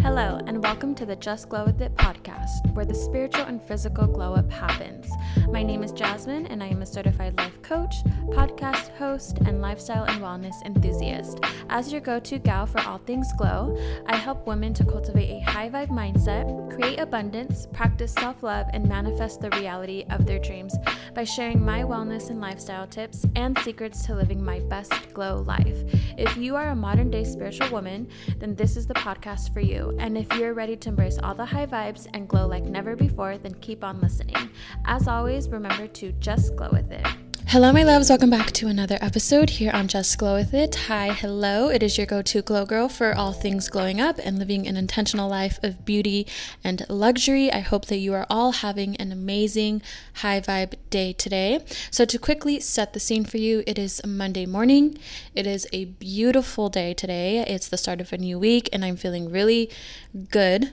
[0.00, 4.06] Hello, and welcome to the Just Glow With It podcast, where the spiritual and physical
[4.06, 5.10] glow up happens.
[5.50, 10.04] My name is Jasmine, and I am a certified life coach, podcast host, and lifestyle
[10.04, 11.40] and wellness enthusiast.
[11.68, 13.76] As your go to gal for all things glow,
[14.06, 18.88] I help women to cultivate a high vibe mindset, create abundance, practice self love, and
[18.88, 20.76] manifest the reality of their dreams
[21.14, 25.82] by sharing my wellness and lifestyle tips and secrets to living my best glow life.
[26.16, 28.08] If you are a modern day spiritual woman,
[28.38, 29.87] then this is the podcast for you.
[29.98, 33.38] And if you're ready to embrace all the high vibes and glow like never before,
[33.38, 34.50] then keep on listening.
[34.84, 37.06] As always, remember to just glow with it.
[37.50, 38.10] Hello, my loves.
[38.10, 40.74] Welcome back to another episode here on Just Glow With It.
[40.74, 41.70] Hi, hello.
[41.70, 44.76] It is your go to glow girl for all things glowing up and living an
[44.76, 46.26] intentional life of beauty
[46.62, 47.50] and luxury.
[47.50, 49.80] I hope that you are all having an amazing
[50.16, 51.64] high vibe day today.
[51.90, 54.98] So, to quickly set the scene for you, it is Monday morning.
[55.34, 57.38] It is a beautiful day today.
[57.46, 59.70] It's the start of a new week, and I'm feeling really
[60.30, 60.72] good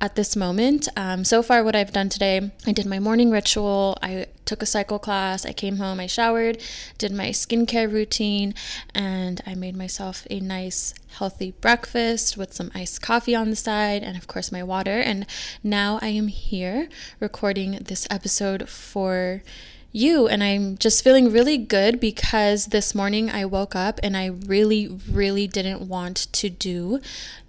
[0.00, 0.88] at this moment.
[0.96, 4.66] Um, so far, what I've done today, I did my morning ritual, I took a
[4.66, 6.62] cycle class, I came home, I showered,
[6.98, 8.54] did my skincare routine,
[8.94, 14.02] and I made myself a nice, healthy breakfast with some iced coffee on the side,
[14.02, 15.00] and of course, my water.
[15.00, 15.26] And
[15.64, 16.88] now I am here
[17.18, 19.42] recording this episode for
[19.90, 20.28] you.
[20.28, 24.86] And I'm just feeling really good because this morning I woke up and I really,
[25.10, 27.00] really didn't want to do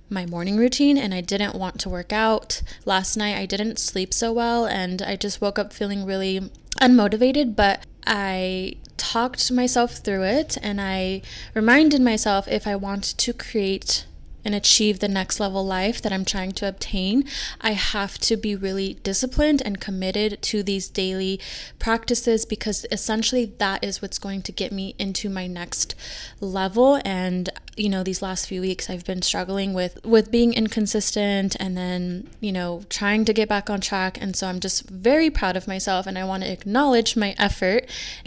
[0.09, 2.61] my morning routine and I didn't want to work out.
[2.85, 6.49] Last night I didn't sleep so well and I just woke up feeling really
[6.81, 11.21] unmotivated, but I talked myself through it and I
[11.53, 14.05] reminded myself if I want to create
[14.50, 17.23] and achieve the next level life that I'm trying to obtain,
[17.61, 21.39] I have to be really disciplined and committed to these daily
[21.78, 25.93] practices because essentially that is what's going to get me into my next
[26.42, 26.99] level.
[27.05, 31.77] And you know these last few weeks I've been struggling with with being inconsistent and
[31.77, 34.17] then you know trying to get back on track.
[34.20, 37.86] And so I'm just very proud of myself and I want to acknowledge my effort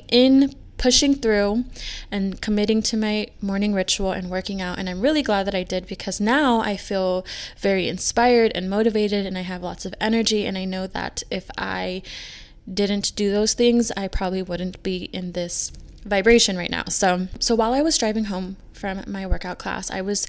[0.09, 1.65] in pushing through
[2.11, 4.81] and committing to my morning ritual and working out.
[4.81, 7.25] And I'm really glad that I did because now I feel
[7.57, 10.45] very inspired and motivated and I have lots of energy.
[10.45, 12.03] And I know that if I
[12.67, 15.71] didn't do those things, I probably wouldn't be in this
[16.05, 16.87] vibration right now.
[16.89, 20.27] So so while I was driving home from my workout class, I was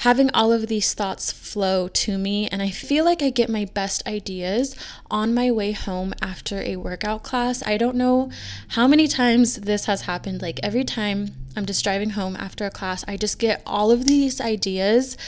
[0.00, 3.66] having all of these thoughts flow to me, and I feel like I get my
[3.66, 4.74] best ideas
[5.10, 7.62] on my way home after a workout class.
[7.66, 8.30] I don't know
[8.68, 10.40] how many times this has happened.
[10.40, 14.06] Like every time I'm just driving home after a class, I just get all of
[14.06, 15.18] these ideas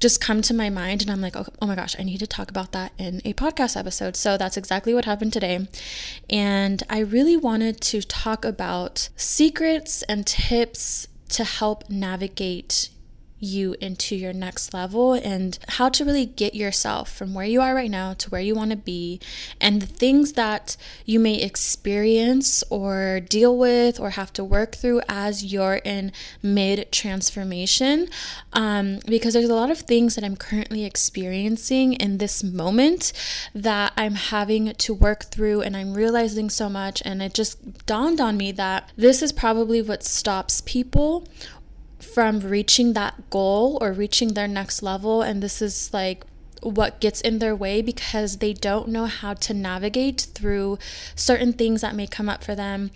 [0.00, 2.26] just come to my mind and I'm like, oh, oh, my gosh, I need to
[2.26, 4.16] talk about that in a podcast episode.
[4.16, 5.68] So that's exactly what happened today.
[6.30, 12.88] And I really wanted to talk about secrets and tips to help navigate
[13.40, 17.74] you into your next level and how to really get yourself from where you are
[17.74, 19.18] right now to where you want to be
[19.60, 25.00] and the things that you may experience or deal with or have to work through
[25.08, 26.12] as you're in
[26.42, 28.08] mid transformation.
[28.52, 33.12] Um, because there's a lot of things that i'm currently experiencing in this moment
[33.54, 38.20] that i'm having to work through and i'm realizing so much and it just dawned
[38.20, 41.26] on me that this is probably what stops people
[42.02, 45.22] from reaching that goal or reaching their next level.
[45.22, 46.24] And this is like
[46.62, 50.78] what gets in their way because they don't know how to navigate through
[51.14, 52.90] certain things that may come up for them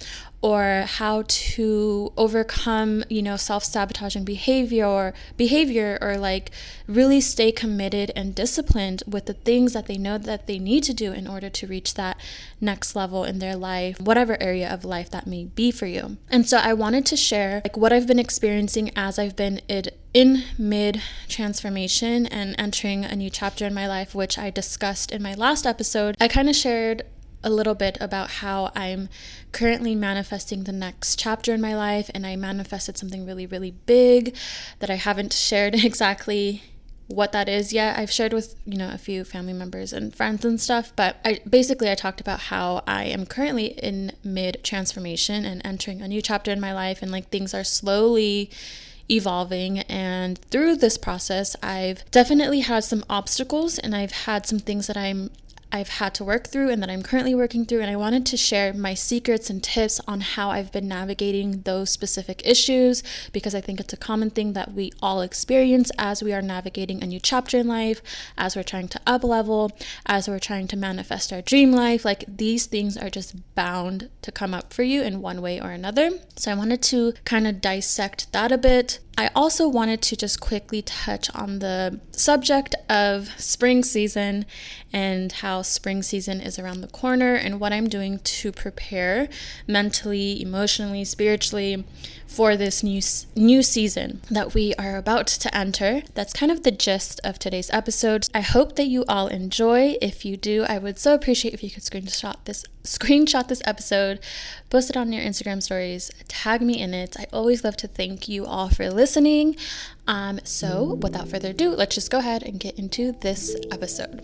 [0.45, 6.51] or how to overcome, you know, self-sabotaging behavior or behavior or like
[6.87, 10.93] really stay committed and disciplined with the things that they know that they need to
[10.93, 12.19] do in order to reach that
[12.61, 16.19] next level in their life, whatever area of life that may be for you.
[16.29, 19.99] And so I wanted to share like what I've been experiencing as I've been it
[20.13, 25.23] in mid transformation and entering a new chapter in my life, which I discussed in
[25.23, 26.17] my last episode.
[26.21, 27.03] I kind of shared
[27.45, 29.09] a little bit about how I'm
[29.53, 34.35] currently manifesting the next chapter in my life, and I manifested something really, really big
[34.81, 36.63] that I haven't shared exactly
[37.07, 37.99] what that is yet.
[37.99, 41.41] I've shared with, you know, a few family members and friends and stuff, but I
[41.49, 46.23] basically I talked about how I am currently in mid transformation and entering a new
[46.23, 48.51] chapter in my life and like things are slowly
[49.11, 54.87] evolving and through this process I've definitely had some obstacles and I've had some things
[54.87, 55.31] that I'm
[55.75, 57.81] I've had to work through and that I'm currently working through.
[57.81, 61.91] And I wanted to share my secrets and tips on how I've been navigating those
[61.91, 66.33] specific issues because I think it's a common thing that we all experience as we
[66.33, 68.01] are navigating a new chapter in life,
[68.39, 69.73] as we're trying to up level,
[70.07, 72.05] as we're trying to manifest our dream life.
[72.05, 75.73] Like these things are just bound to come up for you in one way or
[75.73, 76.11] another.
[76.37, 80.41] So I wanted to kind of dissect that a bit, I also wanted to just
[80.41, 84.45] quickly touch on the subject of spring season
[84.93, 89.29] and how spring season is around the corner and what I'm doing to prepare
[89.69, 91.85] mentally, emotionally, spiritually
[92.27, 93.01] for this new
[93.37, 96.03] new season that we are about to enter.
[96.15, 98.29] That's kind of the gist of today's episode.
[98.35, 99.97] I hope that you all enjoy.
[100.03, 104.21] If you do, I would so appreciate if you could screenshot this screenshot this episode,
[104.71, 107.17] post it on your Instagram stories, tag me in it.
[107.19, 109.57] I always love to thank you all for listening.
[110.07, 114.21] Um, so, without further ado, let's just go ahead and get into this episode.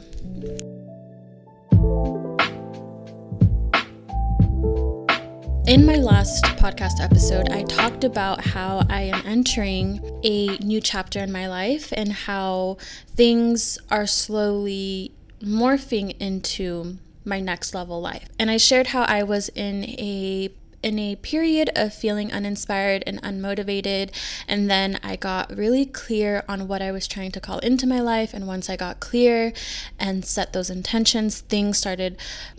[5.67, 11.21] In my last podcast episode, I talked about how I am entering a new chapter
[11.21, 12.77] in my life and how
[13.15, 18.29] things are slowly morphing into my next level life.
[18.39, 20.51] And I shared how I was in a
[20.83, 24.11] in a period of feeling uninspired and unmotivated.
[24.49, 28.01] And then I got really clear on what I was trying to call into my
[28.01, 28.33] life.
[28.33, 29.53] And once I got clear
[29.99, 32.17] and set those intentions, things started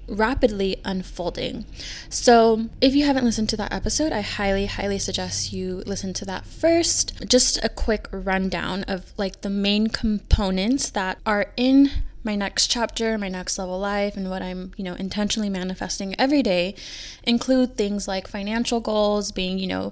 [0.07, 1.65] rapidly unfolding.
[2.09, 6.25] So, if you haven't listened to that episode, I highly, highly suggest you listen to
[6.25, 7.27] that first.
[7.27, 11.91] Just a quick rundown of like the main components that are in
[12.23, 16.43] my next chapter, my next level life, and what I'm, you know, intentionally manifesting every
[16.43, 16.75] day
[17.23, 19.91] include things like financial goals, being, you know,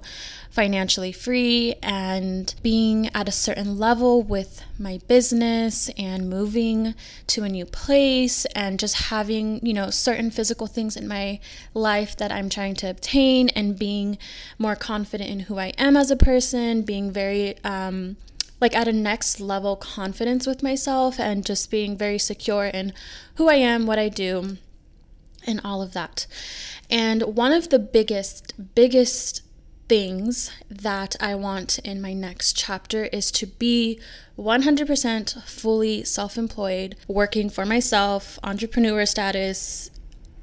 [0.50, 6.94] financially free and being at a certain level with my business and moving
[7.28, 11.38] to a new place and just having, you know, certain physical things in my
[11.74, 14.18] life that I'm trying to obtain and being
[14.58, 18.16] more confident in who I am as a person, being very, um,
[18.60, 22.92] like at a next level confidence with myself and just being very secure in
[23.36, 24.58] who I am, what I do,
[25.46, 26.26] and all of that.
[26.90, 29.42] And one of the biggest, biggest
[29.88, 33.98] things that I want in my next chapter is to be
[34.38, 39.90] 100% fully self employed, working for myself, entrepreneur status,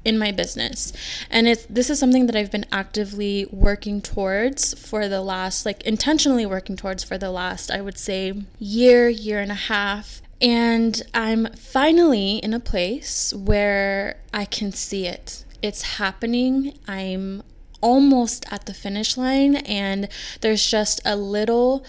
[0.08, 0.92] in my business.
[1.30, 5.82] And it's this is something that I've been actively working towards for the last like
[5.82, 8.20] intentionally working towards for the last I would say
[8.58, 10.22] year, year and a half.
[10.40, 15.44] And I'm finally in a place where I can see it.
[15.60, 16.78] It's happening.
[16.86, 17.42] I'm
[17.80, 20.08] almost at the finish line and
[20.40, 21.84] there's just a little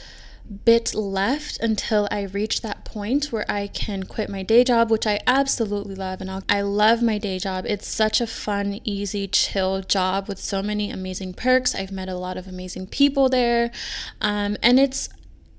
[0.49, 5.05] bit left until I reach that point where I can quit my day job, which
[5.05, 6.21] I absolutely love.
[6.21, 7.65] And I'll, i love my day job.
[7.67, 11.75] It's such a fun, easy, chill job with so many amazing perks.
[11.75, 13.71] I've met a lot of amazing people there.
[14.21, 15.09] Um, and it's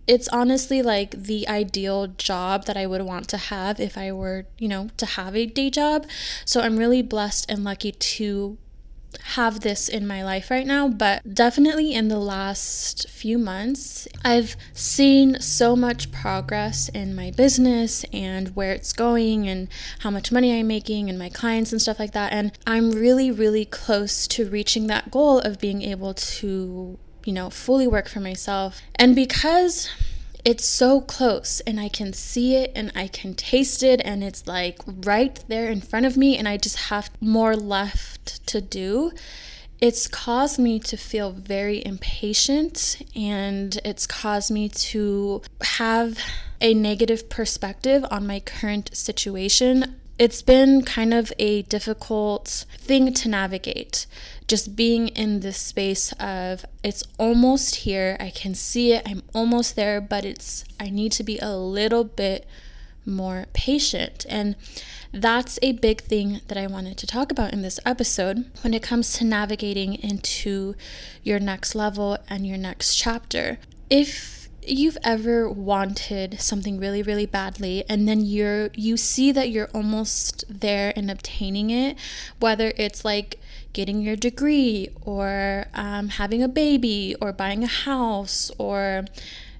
[0.07, 4.47] it's honestly like the ideal job that I would want to have if I were,
[4.59, 6.05] you know, to have a day job.
[6.45, 8.59] So I'm really blessed and lucky to
[9.23, 14.57] have this in my life right now, but definitely in the last few months, I've
[14.73, 19.69] seen so much progress in my business and where it's going and
[20.01, 22.33] how much money I'm making and my clients and stuff like that.
[22.33, 27.51] And I'm really, really close to reaching that goal of being able to, you know,
[27.51, 28.81] fully work for myself.
[28.97, 29.89] And because
[30.45, 34.47] it's so close and I can see it and I can taste it and it's
[34.47, 39.13] like right there in front of me and I just have more left to do.
[39.81, 46.19] It's caused me to feel very impatient and it's caused me to have
[46.61, 50.00] a negative perspective on my current situation.
[50.21, 54.07] It's been kind of a difficult thing to navigate
[54.47, 58.19] just being in this space of it's almost here.
[58.21, 59.03] I can see it.
[59.07, 62.47] I'm almost there, but it's I need to be a little bit
[63.07, 64.27] more patient.
[64.29, 64.57] And
[65.11, 68.83] that's a big thing that I wanted to talk about in this episode when it
[68.83, 70.75] comes to navigating into
[71.23, 73.59] your next level and your next chapter.
[73.89, 79.71] If you've ever wanted something really really badly and then you're you see that you're
[79.73, 81.97] almost there in obtaining it
[82.39, 83.39] whether it's like
[83.73, 89.05] getting your degree or um, having a baby or buying a house or,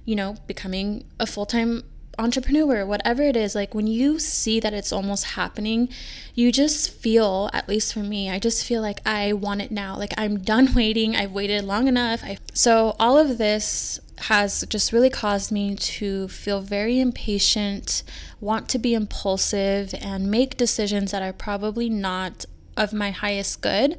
[0.05, 1.83] you know, becoming a full time
[2.19, 5.89] entrepreneur, whatever it is, like when you see that it's almost happening,
[6.35, 9.97] you just feel, at least for me, I just feel like I want it now.
[9.97, 11.15] Like I'm done waiting.
[11.15, 12.23] I've waited long enough.
[12.23, 18.03] I, so all of this has just really caused me to feel very impatient,
[18.39, 22.45] want to be impulsive, and make decisions that are probably not
[22.77, 23.97] of my highest good.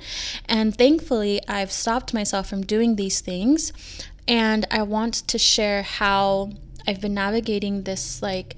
[0.49, 3.73] And thankfully, I've stopped myself from doing these things.
[4.29, 6.53] And I want to share how
[6.87, 8.57] I've been navigating this like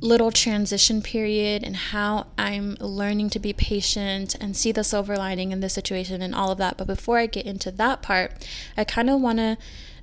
[0.00, 5.52] little transition period and how I'm learning to be patient and see the silver lining
[5.52, 6.76] in this situation and all of that.
[6.78, 9.58] But before I get into that part, I kind of want to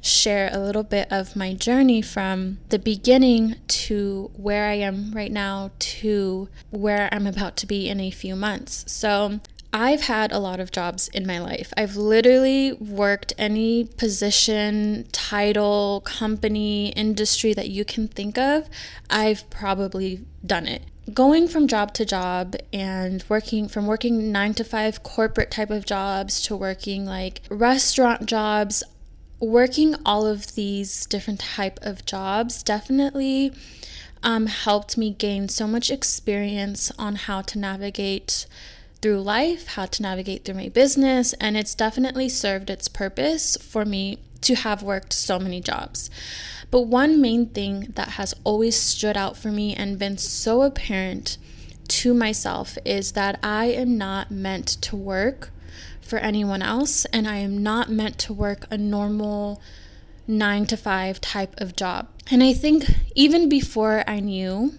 [0.08, 5.32] share a little bit of my journey from the beginning to where I am right
[5.32, 8.86] now to where I'm about to be in a few months.
[8.92, 9.40] So,
[9.74, 11.74] I've had a lot of jobs in my life.
[11.76, 18.70] I've literally worked any position, title, company, industry that you can think of.
[19.10, 20.84] I've probably done it.
[21.14, 25.86] Going from job to job and working from working 9 to 5 corporate type of
[25.86, 28.84] jobs to working like restaurant jobs,
[29.40, 33.54] working all of these different type of jobs definitely
[34.24, 38.48] um, helped me gain so much experience on how to navigate
[39.02, 43.86] through life, how to navigate through my business, and it's definitely served its purpose for
[43.86, 46.10] me to have worked so many jobs.
[46.72, 51.38] But one main thing that has always stood out for me and been so apparent
[51.88, 55.52] to myself is that I am not meant to work
[56.08, 59.62] for anyone else, and I am not meant to work a normal
[60.28, 62.08] nine to five type of job.
[62.30, 62.86] And I think
[63.16, 64.74] even before I knew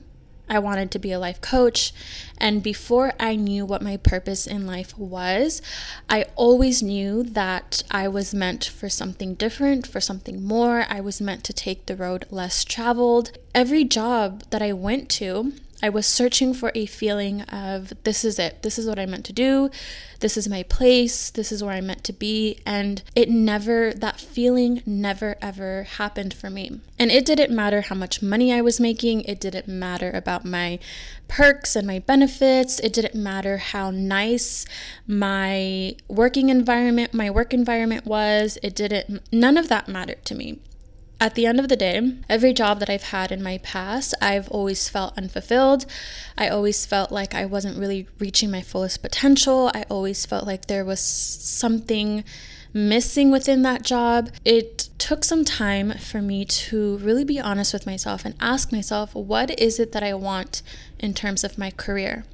[0.48, 1.92] I wanted to be a life coach.
[2.38, 5.60] And before I knew what my purpose in life was,
[6.08, 10.86] I always knew that I was meant for something different, for something more.
[10.88, 13.36] I was meant to take the road less traveled.
[13.54, 18.38] Every job that I went to, I was searching for a feeling of this is
[18.38, 18.62] it.
[18.62, 19.70] This is what I meant to do.
[20.18, 21.30] This is my place.
[21.30, 22.58] This is where I'm meant to be.
[22.66, 26.80] And it never, that feeling never ever happened for me.
[26.98, 29.20] And it didn't matter how much money I was making.
[29.22, 30.80] It didn't matter about my
[31.28, 32.80] perks and my benefits.
[32.80, 34.66] It didn't matter how nice
[35.06, 38.58] my working environment, my work environment was.
[38.64, 40.58] It didn't, none of that mattered to me
[41.20, 44.48] at the end of the day, every job that I've had in my past, I've
[44.50, 45.84] always felt unfulfilled.
[46.36, 49.70] I always felt like I wasn't really reaching my fullest potential.
[49.74, 52.22] I always felt like there was something
[52.72, 54.30] missing within that job.
[54.44, 59.14] It took some time for me to really be honest with myself and ask myself,
[59.14, 60.62] what is it that I want
[61.00, 62.24] in terms of my career?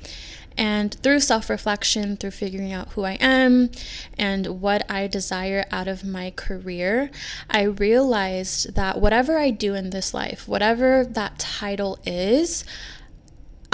[0.56, 3.70] And through self reflection, through figuring out who I am
[4.16, 7.10] and what I desire out of my career,
[7.50, 12.64] I realized that whatever I do in this life, whatever that title is,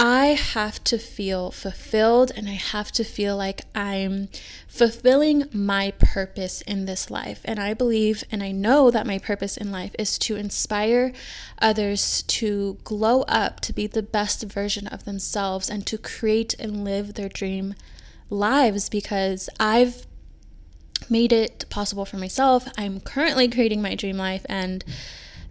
[0.03, 4.29] I have to feel fulfilled and I have to feel like I'm
[4.67, 7.41] fulfilling my purpose in this life.
[7.45, 11.13] And I believe and I know that my purpose in life is to inspire
[11.59, 16.83] others to glow up, to be the best version of themselves, and to create and
[16.83, 17.75] live their dream
[18.31, 20.07] lives because I've
[21.11, 22.67] made it possible for myself.
[22.75, 24.83] I'm currently creating my dream life and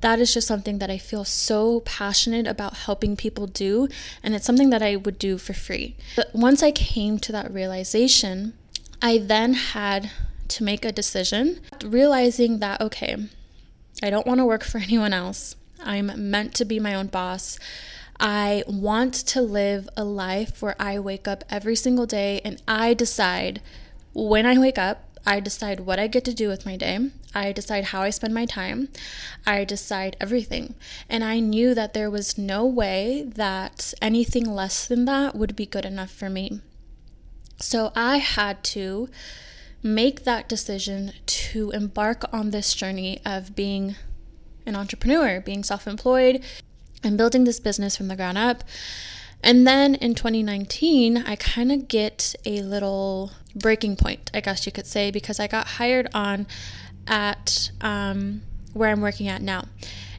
[0.00, 3.88] that is just something that I feel so passionate about helping people do.
[4.22, 5.96] And it's something that I would do for free.
[6.16, 8.54] But once I came to that realization,
[9.02, 10.10] I then had
[10.48, 13.16] to make a decision, realizing that, okay,
[14.02, 15.56] I don't want to work for anyone else.
[15.82, 17.58] I'm meant to be my own boss.
[18.18, 22.92] I want to live a life where I wake up every single day and I
[22.92, 23.62] decide
[24.12, 27.10] when I wake up I decide what I get to do with my day.
[27.34, 28.88] I decide how I spend my time.
[29.46, 30.74] I decide everything.
[31.08, 35.66] And I knew that there was no way that anything less than that would be
[35.66, 36.60] good enough for me.
[37.58, 39.08] So I had to
[39.82, 43.96] make that decision to embark on this journey of being
[44.66, 46.42] an entrepreneur, being self employed,
[47.02, 48.64] and building this business from the ground up.
[49.42, 54.72] And then in 2019, I kind of get a little breaking point, I guess you
[54.72, 56.46] could say, because I got hired on
[57.10, 58.40] at um,
[58.72, 59.64] where I'm working at now.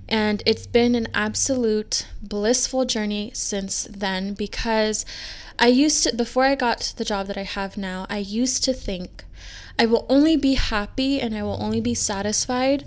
[0.08, 5.06] And it's been an absolute blissful journey since then because
[5.58, 8.74] I used to, before I got the job that I have now, I used to
[8.74, 9.24] think
[9.80, 12.84] I will only be happy and I will only be satisfied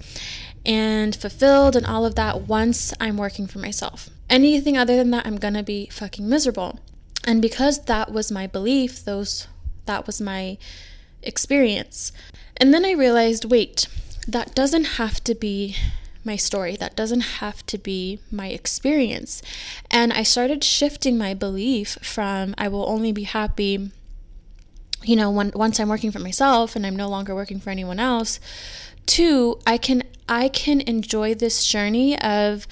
[0.67, 4.11] and fulfilled and all of that once I'm working for myself.
[4.29, 6.79] Anything other than that, I'm gonna be fucking miserable.
[7.27, 9.49] And because that was my belief, those
[9.87, 10.59] that was my
[11.27, 12.13] experience.
[12.57, 13.89] And then I realized, wait,
[14.27, 15.77] that doesn't have to be
[16.25, 16.77] my story.
[16.77, 19.43] That doesn't have to be my experience.
[19.91, 23.91] And I started shifting my belief from I will only be happy,
[25.03, 28.01] you know, when, once I'm working for myself and I'm no longer working for anyone
[28.01, 28.41] else,
[29.07, 32.67] to I can I can enjoy this journey of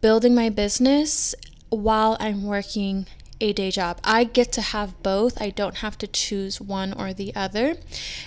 [0.00, 1.34] building my business
[1.68, 3.06] while I'm working
[3.40, 4.00] a day job.
[4.02, 5.40] I get to have both.
[5.40, 7.76] I don't have to choose one or the other.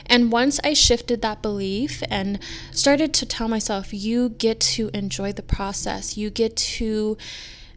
[0.05, 2.39] And once I shifted that belief and
[2.71, 7.17] started to tell myself, you get to enjoy the process, you get to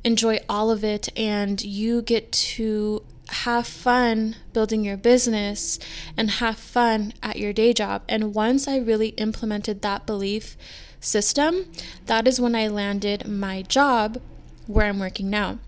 [0.05, 5.79] enjoy all of it, and you get to have fun building your business
[6.17, 8.03] and have fun at your day job.
[8.09, 10.57] And once I really implemented that belief
[11.01, 11.67] system,
[12.07, 14.21] that is when I landed my job
[14.67, 15.59] where I'm working now.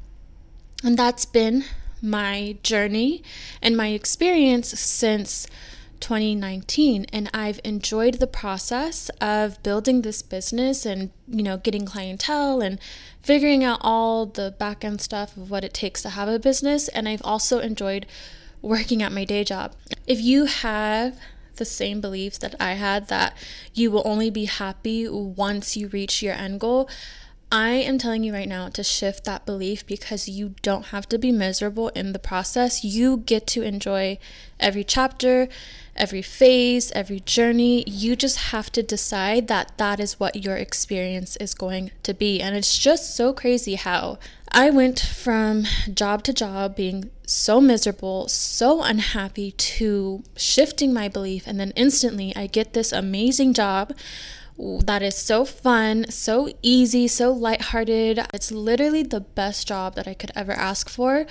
[0.85, 1.65] And that's been
[2.03, 3.23] my journey
[3.63, 5.47] and my experience since
[6.01, 12.61] 2019 and I've enjoyed the process of building this business and you know getting clientele
[12.61, 12.79] and
[13.23, 16.89] figuring out all the back end stuff of what it takes to have a business
[16.89, 18.05] and I've also enjoyed
[18.61, 19.75] working at my day job.
[20.07, 21.19] If you have
[21.57, 23.35] the same beliefs that I had that
[23.73, 26.91] you will only be happy once you reach your end goal,
[27.51, 31.19] I am telling you right now to shift that belief because you don't have to
[31.19, 32.83] be miserable in the process.
[32.83, 34.19] You get to enjoy
[34.59, 35.49] every chapter,
[35.95, 37.85] every phase, every journey.
[37.87, 42.41] You just have to decide that that is what your experience is going to be.
[42.41, 44.19] And it's just so crazy how
[44.51, 51.47] I went from job to job being so miserable, so unhappy to shifting my belief.
[51.47, 53.93] And then instantly I get this amazing job
[54.59, 58.21] that is so fun, so easy, so lighthearted.
[58.33, 61.27] It's literally the best job that I could ever ask for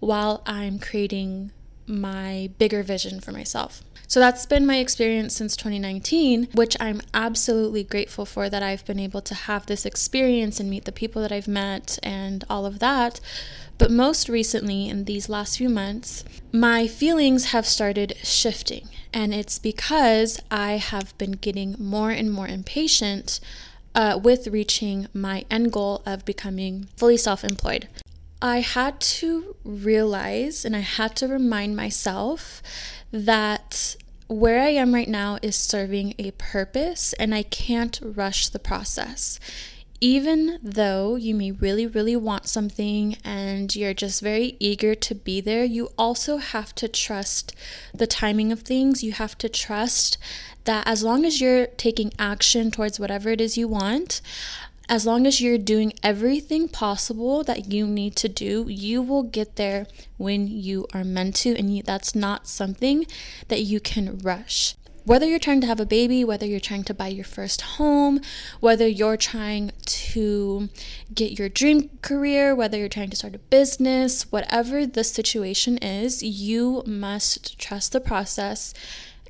[0.00, 1.50] while I'm creating
[1.86, 3.82] my bigger vision for myself.
[4.06, 8.98] So that's been my experience since 2019, which I'm absolutely grateful for that I've been
[8.98, 12.78] able to have this experience and meet the people that I've met and all of
[12.78, 13.20] that.
[13.78, 18.88] But most recently, in these last few months, my feelings have started shifting.
[19.12, 23.38] And it's because I have been getting more and more impatient
[23.94, 27.88] uh, with reaching my end goal of becoming fully self employed.
[28.42, 32.62] I had to realize and I had to remind myself
[33.10, 33.96] that
[34.28, 39.40] where I am right now is serving a purpose and I can't rush the process
[40.00, 45.40] even though you may really, really want something and you're just very eager to be
[45.40, 47.54] there, you also have to trust
[47.92, 49.02] the timing of things.
[49.02, 50.18] You have to trust
[50.64, 54.20] that as long as you're taking action towards whatever it is you want,
[54.88, 59.56] as long as you're doing everything possible that you need to do, you will get
[59.56, 63.06] there when you are meant to, and you, that's not something
[63.48, 64.74] that you can rush
[65.08, 68.20] whether you're trying to have a baby, whether you're trying to buy your first home,
[68.60, 70.68] whether you're trying to
[71.14, 76.22] get your dream career, whether you're trying to start a business, whatever the situation is,
[76.22, 78.74] you must trust the process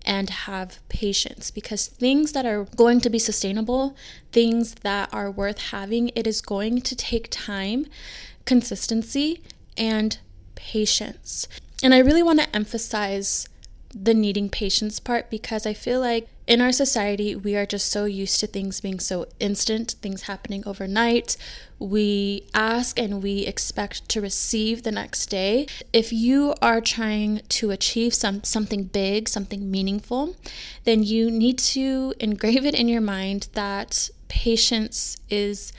[0.05, 3.95] and have patience because things that are going to be sustainable,
[4.33, 7.87] things that are worth having, it is going to take time,
[8.45, 9.41] consistency,
[9.77, 10.19] and
[10.57, 11.47] patience.
[11.85, 13.49] And I really want to emphasize
[13.95, 18.07] the needing patience part because I feel like in our society, we are just so
[18.07, 21.37] used to things being so instant, things happening overnight.
[21.79, 25.67] We ask and we expect to receive the next day.
[25.93, 30.37] If you are trying to achieve some something big, something meaningful,
[30.85, 35.73] then you need to engrave it in your mind that patience is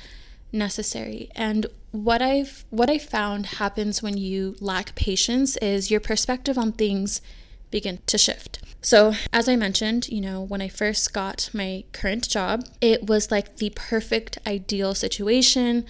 [0.52, 1.30] necessary.
[1.36, 6.74] And what I've what I found happens when you lack patience is your perspective on
[6.74, 7.22] things
[7.71, 8.60] begin to shift.
[8.82, 13.29] So, as I mentioned, you know, when I first got my current job, it was
[13.29, 15.86] like the perfect ideal situation.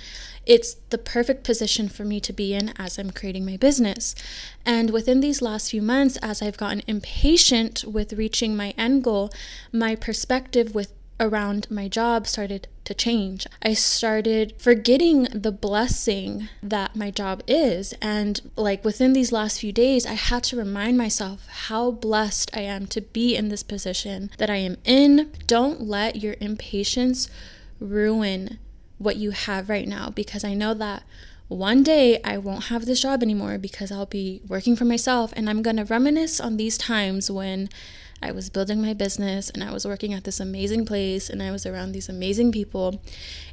[0.45, 4.15] It's the perfect position for me to be in as I'm creating my business.
[4.65, 9.29] And within these last few months, as I've gotten impatient with reaching my end goal,
[9.71, 13.45] my perspective with around my job started to change.
[13.61, 17.93] I started forgetting the blessing that my job is.
[18.01, 22.61] And like within these last few days, I had to remind myself how blessed I
[22.61, 25.31] am to be in this position that I am in.
[25.45, 27.29] Don't let your impatience
[27.79, 28.59] ruin
[28.97, 31.03] what you have right now because I know that
[31.47, 35.49] one day I won't have this job anymore because I'll be working for myself and
[35.49, 37.69] I'm going to reminisce on these times when
[38.21, 41.51] I was building my business and I was working at this amazing place and I
[41.51, 43.01] was around these amazing people.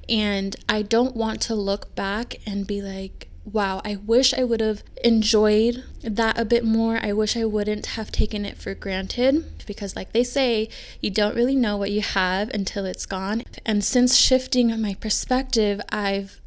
[0.09, 4.61] And I don't want to look back and be like, wow, I wish I would
[4.61, 6.99] have enjoyed that a bit more.
[7.01, 10.69] I wish I wouldn't have taken it for granted because, like they say,
[11.01, 13.45] you don't really know what you have until it's gone.
[13.65, 16.41] And since shifting my perspective, I've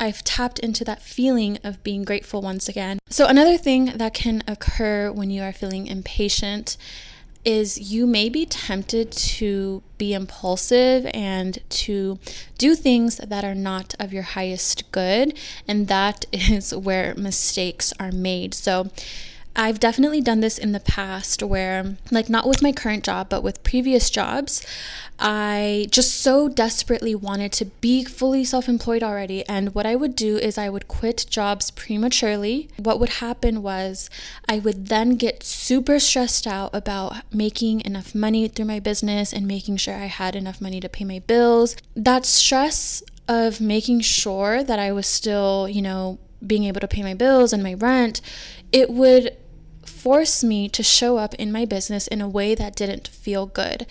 [0.00, 2.98] I've tapped into that feeling of being grateful once again.
[3.08, 6.76] So, another thing that can occur when you are feeling impatient
[7.44, 12.18] is you may be tempted to be impulsive and to
[12.58, 15.38] do things that are not of your highest good.
[15.68, 18.54] And that is where mistakes are made.
[18.54, 18.90] So,
[19.56, 23.42] I've definitely done this in the past where, like, not with my current job, but
[23.42, 24.66] with previous jobs,
[25.18, 29.46] I just so desperately wanted to be fully self employed already.
[29.48, 32.68] And what I would do is I would quit jobs prematurely.
[32.76, 34.10] What would happen was
[34.48, 39.46] I would then get super stressed out about making enough money through my business and
[39.46, 41.76] making sure I had enough money to pay my bills.
[41.94, 47.02] That stress of making sure that I was still, you know, being able to pay
[47.02, 48.20] my bills and my rent,
[48.72, 49.36] it would
[50.04, 53.86] forced me to show up in my business in a way that didn't feel good.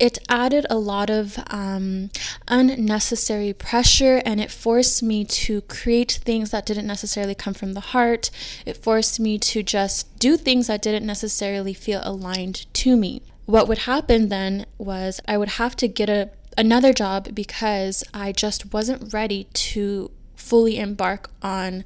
[0.00, 2.08] It added a lot of um,
[2.48, 7.88] unnecessary pressure and it forced me to create things that didn't necessarily come from the
[7.92, 8.30] heart.
[8.64, 13.20] It forced me to just do things that didn't necessarily feel aligned to me.
[13.44, 18.32] What would happen then was I would have to get a another job because I
[18.32, 20.10] just wasn't ready to
[20.48, 21.84] fully embark on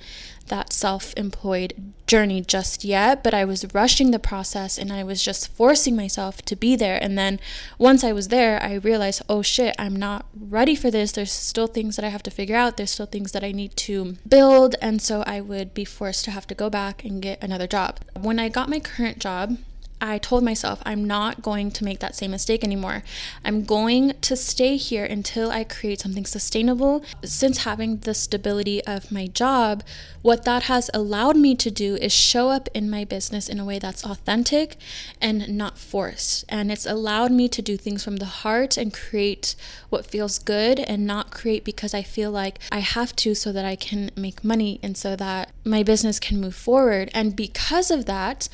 [0.48, 5.22] that self employed journey just yet, but I was rushing the process and I was
[5.22, 7.02] just forcing myself to be there.
[7.02, 7.40] And then
[7.78, 11.12] once I was there, I realized, oh shit, I'm not ready for this.
[11.12, 13.74] There's still things that I have to figure out, there's still things that I need
[13.88, 14.74] to build.
[14.82, 18.00] And so I would be forced to have to go back and get another job.
[18.20, 19.56] When I got my current job,
[20.02, 23.04] I told myself I'm not going to make that same mistake anymore.
[23.44, 27.04] I'm going to stay here until I create something sustainable.
[27.22, 29.84] Since having the stability of my job,
[30.20, 33.64] what that has allowed me to do is show up in my business in a
[33.64, 34.76] way that's authentic
[35.20, 36.44] and not forced.
[36.48, 39.54] And it's allowed me to do things from the heart and create
[39.88, 43.64] what feels good and not create because I feel like I have to so that
[43.64, 47.08] I can make money and so that my business can move forward.
[47.14, 48.48] And because of that,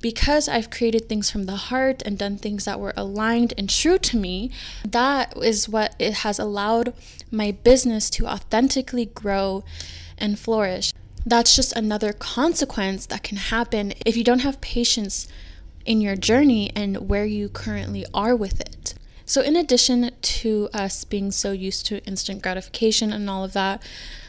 [0.00, 3.98] because I've created things from the heart and done things that were aligned and true
[3.98, 4.50] to me,
[4.86, 6.94] that is what it has allowed
[7.30, 9.64] my business to authentically grow
[10.18, 10.92] and flourish.
[11.24, 15.28] That's just another consequence that can happen if you don't have patience
[15.84, 18.94] in your journey and where you currently are with it.
[19.26, 23.82] So, in addition to us being so used to instant gratification and all of that,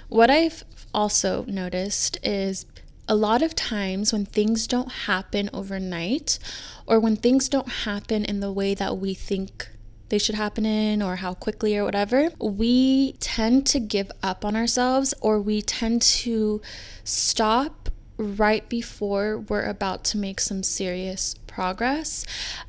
[0.09, 2.65] what I've also noticed is
[3.07, 6.39] a lot of times when things don't happen overnight
[6.85, 9.69] or when things don't happen in the way that we think
[10.09, 14.55] they should happen in or how quickly or whatever, we tend to give up on
[14.55, 16.61] ourselves or we tend to
[17.03, 22.25] stop right before we're about to make some serious progress.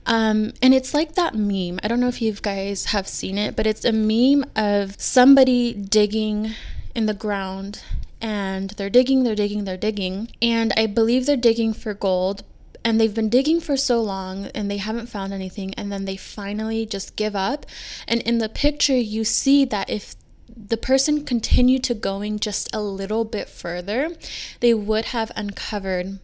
[0.07, 1.81] Um, and it's like that meme.
[1.83, 5.75] I don't know if you guys have seen it, but it's a meme of somebody
[5.75, 6.53] digging
[6.95, 7.83] in the ground
[8.23, 10.31] and they're digging, they're digging, they're digging.
[10.41, 12.45] And I believe they're digging for gold.
[12.85, 15.75] And they've been digging for so long and they haven't found anything.
[15.75, 17.67] And then they finally just give up.
[18.09, 20.15] And in the picture, you see that if
[20.49, 24.17] the person continued to going just a little bit further,
[24.61, 26.19] they would have uncovered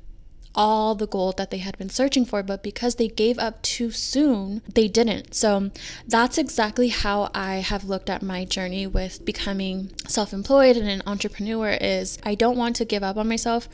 [0.59, 3.93] all the gold that they had been searching for, but because they gave up too
[3.93, 5.33] soon, they didn't.
[5.33, 5.71] So
[6.07, 11.71] that's exactly how I have looked at my journey with becoming self-employed and an entrepreneur
[11.81, 13.69] is I don't want to give up on myself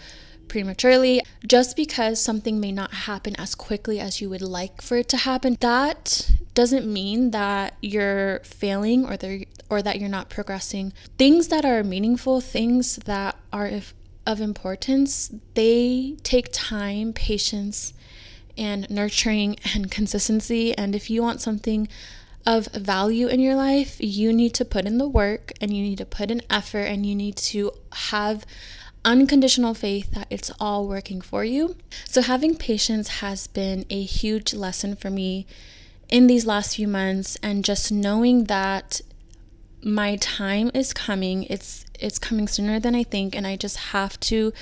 [0.47, 5.09] prematurely just because something may not happen as quickly as you would like for it
[5.09, 9.17] to happen that doesn't mean that you're failing or
[9.71, 13.67] or that you're not progressing things that are meaningful things that are
[14.27, 17.93] of importance, they take time, patience,
[18.57, 20.77] and nurturing and consistency.
[20.77, 21.89] And if you want something
[22.47, 25.99] of value in your life, you need to put in the work and you need
[25.99, 28.45] to put in effort and you need to have
[29.05, 31.77] unconditional faith that it's all working for you.
[32.05, 35.47] So, having patience has been a huge lesson for me
[36.09, 39.01] in these last few months, and just knowing that
[39.85, 41.45] my time is coming.
[41.45, 44.53] It's it's coming sooner than I think and I just have to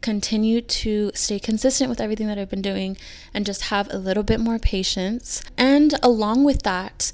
[0.00, 2.96] continue to stay consistent with everything that I've been doing
[3.34, 5.42] and just have a little bit more patience.
[5.56, 7.10] And along with that,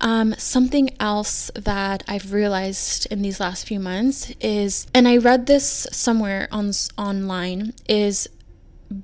[0.00, 5.46] um, something else that I've realized in these last few months is, and I read
[5.46, 8.28] this somewhere on online, is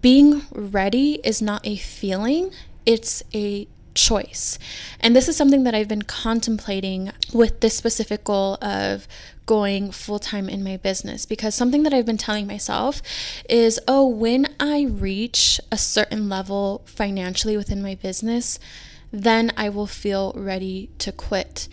[0.01, 2.51] being ready is not a feeling;
[2.87, 4.59] it's a choice.
[5.01, 9.09] And this is something that I've been contemplating with this specific goal of
[9.47, 13.01] going full time in my business because something that I've been telling myself
[13.49, 18.59] is oh, when I reach a certain level financially within my business,
[19.13, 21.69] then I will feel ready to quit.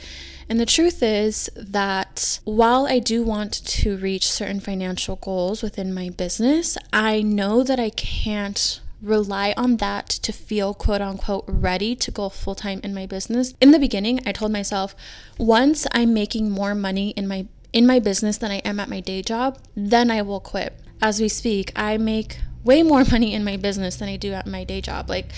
[0.50, 5.94] And the truth is that while I do want to reach certain financial goals within
[5.94, 11.96] my business, I know that I can't rely on that to feel quote unquote ready
[11.96, 13.54] to go full time in my business.
[13.62, 14.96] In the beginning, I told myself
[15.38, 19.00] once I'm making more money in my in my business than I am at my
[19.00, 20.80] day job, then I will quit.
[21.02, 24.48] As we speak, I make way more money in my business than I do at
[24.48, 25.10] my day job.
[25.10, 25.32] Like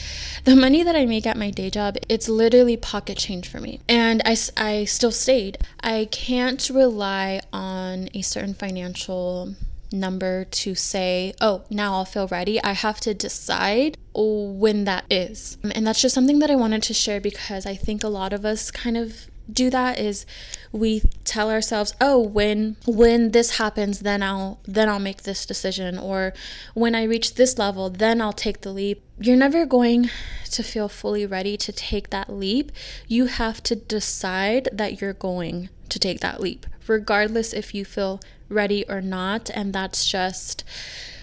[0.43, 3.80] the money that I make at my day job, it's literally pocket change for me.
[3.88, 5.58] And I, I still stayed.
[5.82, 9.56] I can't rely on a certain financial
[9.91, 12.62] number to say, oh, now I'll feel ready.
[12.63, 15.58] I have to decide when that is.
[15.63, 18.34] Um, and that's just something that I wanted to share because I think a lot
[18.34, 20.26] of us kind of do that is
[20.71, 25.98] we tell ourselves oh when when this happens then i'll then i'll make this decision
[25.98, 26.34] or
[26.74, 30.10] when i reach this level then i'll take the leap you're never going
[30.50, 32.71] to feel fully ready to take that leap
[33.08, 38.19] you have to decide that you're going to take that leap regardless if you feel
[38.50, 40.63] ready or not and that's just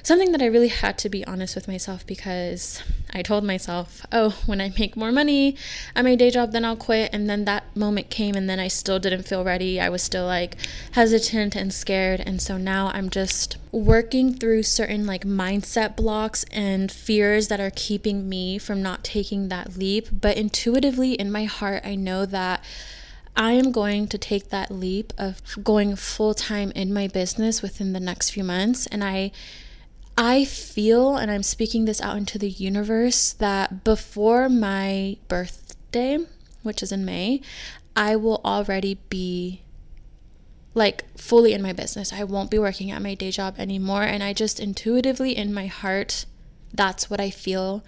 [0.03, 2.83] something that I really had to be honest with myself because
[3.15, 5.57] I told myself, oh, when I make more money
[5.95, 7.11] at my day job, then I'll quit.
[7.13, 9.81] And then that moment came, and then I still didn't feel ready.
[9.81, 10.57] I was still like
[10.93, 12.21] hesitant and scared.
[12.21, 17.73] And so now I'm just working through certain like mindset blocks and fears that are
[17.75, 20.09] keeping me from not taking that leap.
[20.11, 22.65] But intuitively in my heart, I know that.
[23.37, 27.93] I am going to take that leap of going full time in my business within
[27.93, 28.87] the next few months.
[28.87, 29.33] And I
[30.17, 36.19] I feel, and I'm speaking this out into the universe, that before my birthday,
[36.63, 37.41] which is in May,
[37.97, 39.63] I will already be
[40.75, 42.13] like fully in my business.
[42.13, 44.03] I won't be working at my day job anymore.
[44.03, 46.27] And I just intuitively, in my heart,
[46.75, 47.83] that's what I feel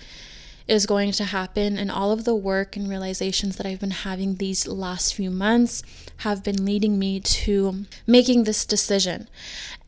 [0.66, 1.78] is going to happen.
[1.78, 5.82] And all of the work and realizations that I've been having these last few months
[6.18, 9.28] have been leading me to making this decision.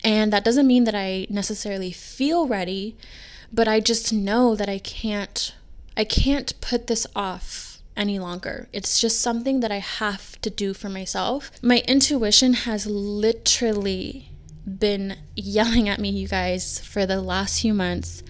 [0.04, 2.96] And that doesn't mean that I necessarily feel ready,
[3.52, 5.54] but I just know that I can't
[5.98, 8.68] I can't put this off any longer.
[8.70, 11.50] It's just something that I have to do for myself.
[11.62, 14.30] My intuition has literally
[14.66, 18.22] been yelling at me, you guys, for the last few months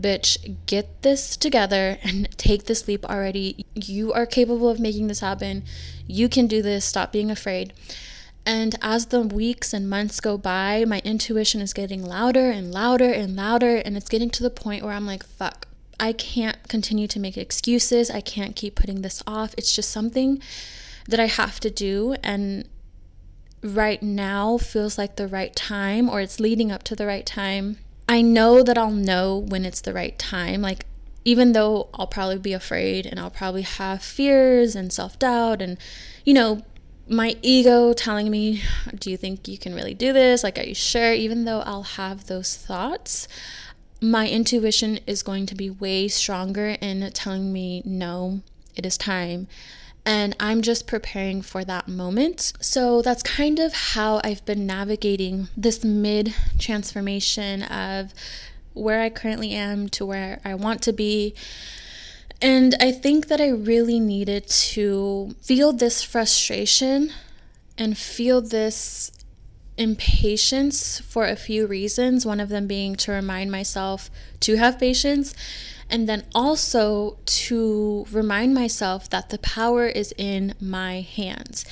[0.00, 3.64] bitch, get this together and take this leap already.
[3.74, 5.64] You are capable of making this happen.
[6.06, 6.84] You can do this.
[6.84, 7.72] Stop being afraid.
[8.46, 13.10] And as the weeks and months go by, my intuition is getting louder and louder
[13.10, 13.76] and louder.
[13.76, 17.36] And it's getting to the point where I'm like, fuck, I can't continue to make
[17.36, 18.10] excuses.
[18.10, 19.54] I can't keep putting this off.
[19.58, 20.40] It's just something
[21.06, 22.16] that I have to do.
[22.22, 22.66] And
[23.62, 27.76] right now feels like the right time, or it's leading up to the right time
[28.10, 30.62] I know that I'll know when it's the right time.
[30.62, 30.84] Like,
[31.24, 35.78] even though I'll probably be afraid and I'll probably have fears and self doubt and,
[36.24, 36.62] you know,
[37.08, 38.62] my ego telling me,
[38.98, 40.42] Do you think you can really do this?
[40.42, 41.12] Like, are you sure?
[41.12, 43.28] Even though I'll have those thoughts,
[44.00, 48.40] my intuition is going to be way stronger in telling me, No,
[48.74, 49.46] it is time
[50.04, 52.52] and I'm just preparing for that moment.
[52.60, 58.14] So that's kind of how I've been navigating this mid transformation of
[58.72, 61.34] where I currently am to where I want to be.
[62.42, 67.12] And I think that I really needed to feel this frustration
[67.76, 69.12] and feel this
[69.76, 72.24] impatience for a few reasons.
[72.24, 74.10] One of them being to remind myself
[74.40, 75.34] to have patience,
[75.90, 81.64] and then also to remind myself that the power is in my hands.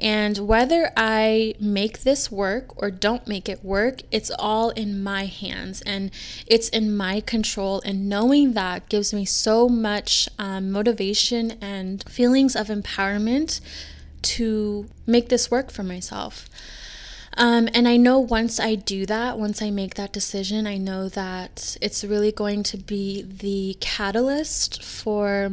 [0.00, 5.26] And whether I make this work or don't make it work, it's all in my
[5.26, 6.10] hands and
[6.46, 7.82] it's in my control.
[7.84, 13.60] And knowing that gives me so much um, motivation and feelings of empowerment
[14.22, 16.48] to make this work for myself.
[17.40, 21.08] Um, and I know once I do that, once I make that decision, I know
[21.08, 25.50] that it's really going to be the catalyst for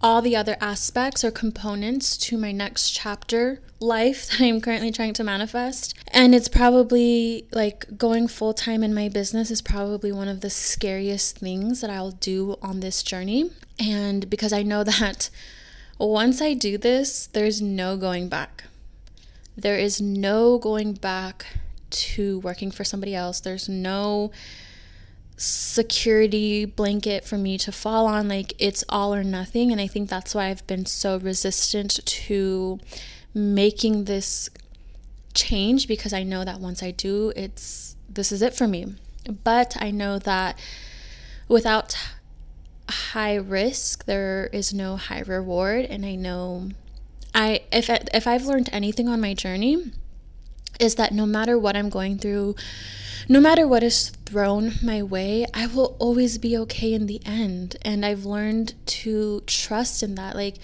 [0.00, 5.12] all the other aspects or components to my next chapter life that I'm currently trying
[5.14, 5.94] to manifest.
[6.12, 10.50] And it's probably like going full time in my business is probably one of the
[10.50, 13.50] scariest things that I'll do on this journey.
[13.80, 15.28] And because I know that
[15.98, 18.66] once I do this, there's no going back.
[19.56, 21.46] There is no going back
[21.90, 23.40] to working for somebody else.
[23.40, 24.30] There's no
[25.36, 28.28] security blanket for me to fall on.
[28.28, 29.72] Like it's all or nothing.
[29.72, 32.78] And I think that's why I've been so resistant to
[33.34, 34.50] making this
[35.34, 38.94] change because I know that once I do, it's this is it for me.
[39.44, 40.58] But I know that
[41.48, 41.96] without
[42.88, 45.86] high risk, there is no high reward.
[45.86, 46.70] And I know
[47.34, 49.92] I if if I've learned anything on my journey
[50.80, 52.56] is that no matter what I'm going through,
[53.28, 57.76] no matter what is thrown my way, I will always be okay in the end.
[57.82, 60.34] And I've learned to trust in that.
[60.34, 60.56] Like,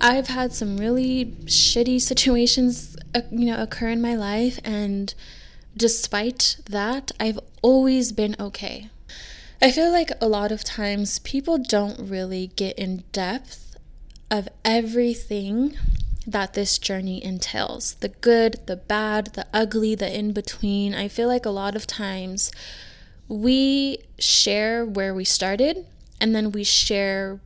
[0.00, 4.58] I've had some really shitty situations, uh, you know, occur in my life.
[4.64, 5.14] And
[5.76, 8.88] despite that, I've always been okay.
[9.60, 13.76] I feel like a lot of times people don't really get in depth
[14.30, 15.76] of everything
[16.28, 20.94] that this journey entails the good, the bad, the ugly, the in between.
[20.94, 22.52] I feel like a lot of times
[23.28, 25.86] we share where we started
[26.20, 27.40] and then we share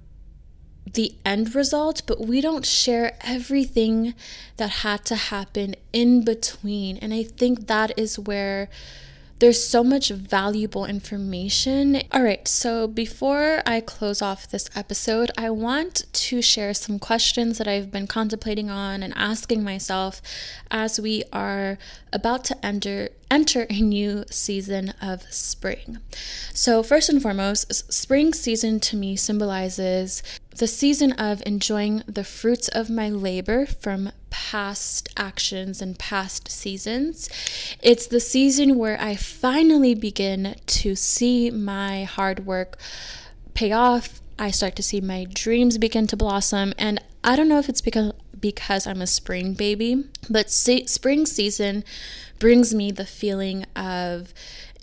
[0.94, 4.14] the end result, but we don't share everything
[4.56, 6.96] that had to happen in between.
[6.98, 8.68] And I think that is where
[9.42, 12.00] there's so much valuable information.
[12.12, 17.58] All right, so before I close off this episode, I want to share some questions
[17.58, 20.22] that I've been contemplating on and asking myself
[20.70, 21.76] as we are
[22.12, 25.98] about to enter enter a new season of spring.
[26.54, 30.22] So, first and foremost, spring season to me symbolizes
[30.56, 37.28] the season of enjoying the fruits of my labor from past actions and past seasons.
[37.82, 42.78] It's the season where I finally begin to see my hard work
[43.54, 44.20] pay off.
[44.38, 46.74] I start to see my dreams begin to blossom.
[46.78, 51.84] And I don't know if it's because because I'm a spring baby, but spring season
[52.40, 54.34] brings me the feeling of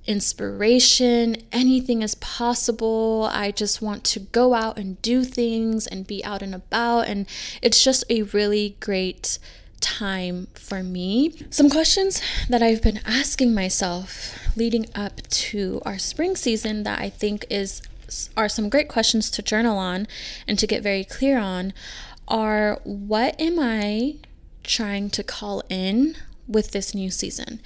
[0.09, 1.37] inspiration.
[1.51, 3.29] Anything is possible.
[3.31, 7.07] I just want to go out and do things and be out and about.
[7.07, 7.27] And
[7.61, 9.37] it's just a really great
[9.81, 11.35] time for me.
[11.51, 17.09] Some questions that I've been asking myself leading up to our spring season that I
[17.09, 17.83] think is
[18.35, 20.07] are some great questions to journal on
[20.47, 21.73] and to get very clear on
[22.27, 24.15] are what am I
[24.63, 26.15] trying to call in
[26.49, 27.59] with this new season.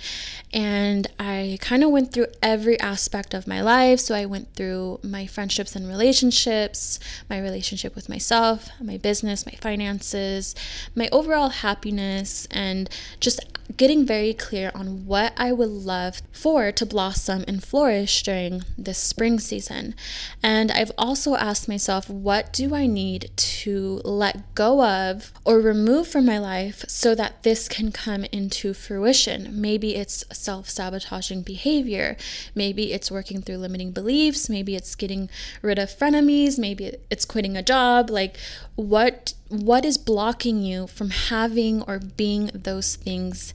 [0.52, 4.00] And I kind of went through every aspect of my life.
[4.00, 9.54] So I went through my friendships and relationships, my relationship with myself, my business, my
[9.54, 10.54] finances,
[10.94, 13.40] my overall happiness, and just
[13.76, 18.98] getting very clear on what I would love for to blossom and flourish during this
[18.98, 19.96] spring season.
[20.42, 26.08] And I've also asked myself, what do I need to let go of or remove
[26.08, 29.50] from my life so that this can come into fruition.
[29.62, 32.18] Maybe it's self sabotaging behavior.
[32.56, 34.50] Maybe it's working through limiting beliefs.
[34.50, 35.30] Maybe it's getting
[35.62, 36.58] rid of frenemies.
[36.58, 38.10] Maybe it's quitting a job.
[38.10, 38.38] Like,
[38.76, 43.54] what what is blocking you from having or being those things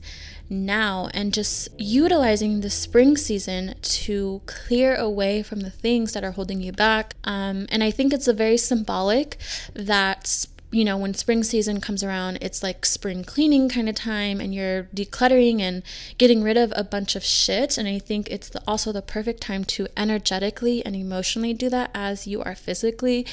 [0.49, 1.09] now?
[1.13, 6.61] And just utilizing the spring season to clear away from the things that are holding
[6.61, 7.15] you back.
[7.23, 9.37] Um, and i think it's a very symbolic
[9.73, 14.39] that you know, when spring season comes around, it's like spring cleaning kind of time
[14.39, 15.81] and you're decluttering and
[16.19, 17.77] getting rid of a bunch of shit.
[17.77, 21.89] And I think it's the, also the perfect time to energetically and emotionally do that
[21.95, 23.25] as you are physically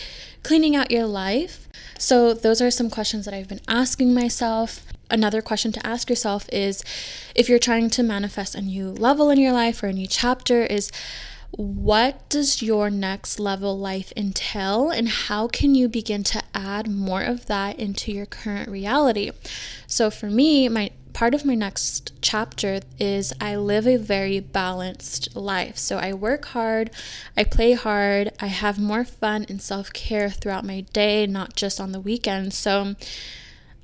[0.43, 1.69] cleaning out your life.
[1.99, 4.87] So, those are some questions that I've been asking myself.
[5.11, 6.83] Another question to ask yourself is
[7.35, 10.63] if you're trying to manifest a new level in your life or a new chapter,
[10.63, 10.91] is
[11.57, 17.23] what does your next level life entail and how can you begin to add more
[17.23, 19.31] of that into your current reality
[19.87, 25.35] so for me my part of my next chapter is I live a very balanced
[25.35, 25.79] life.
[25.79, 26.91] So I work hard,
[27.35, 31.93] I play hard, I have more fun and self-care throughout my day, not just on
[31.93, 32.55] the weekends.
[32.59, 32.97] So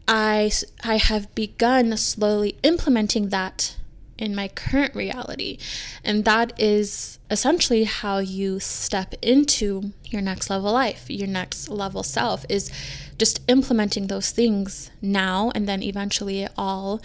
[0.06, 0.52] I
[0.85, 3.76] I have begun slowly implementing that
[4.22, 5.58] in my current reality.
[6.04, 12.02] And that is essentially how you step into your next level life, your next level
[12.02, 12.70] self is
[13.18, 17.00] just implementing those things now and then eventually it all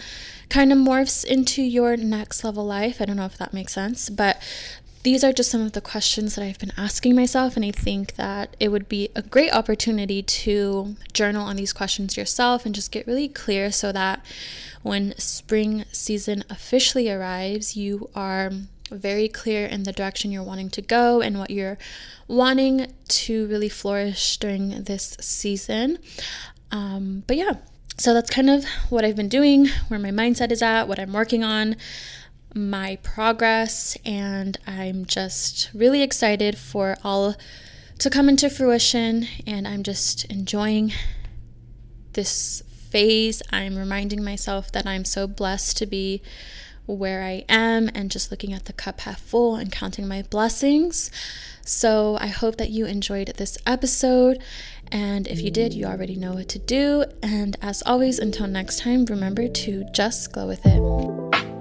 [0.48, 3.00] kind of morphs into your next level life.
[3.00, 4.40] I don't know if that makes sense, but
[5.02, 8.16] these are just some of the questions that I've been asking myself, and I think
[8.16, 12.90] that it would be a great opportunity to journal on these questions yourself and just
[12.90, 14.24] get really clear so that
[14.82, 18.50] when spring season officially arrives, you are
[18.90, 21.78] very clear in the direction you're wanting to go and what you're
[22.26, 25.98] wanting to really flourish during this season.
[26.72, 27.56] Um, but yeah,
[27.98, 31.12] so that's kind of what I've been doing, where my mindset is at, what I'm
[31.12, 31.76] working on,
[32.54, 37.36] my progress, and I'm just really excited for all
[37.98, 39.26] to come into fruition.
[39.46, 40.92] And I'm just enjoying
[42.12, 43.42] this phase.
[43.50, 46.22] I'm reminding myself that I'm so blessed to be
[46.86, 51.10] where I am and just looking at the cup half full and counting my blessings.
[51.64, 54.42] So I hope that you enjoyed this episode.
[54.90, 57.04] And if you did, you already know what to do.
[57.22, 61.57] And as always, until next time, remember to just glow with it.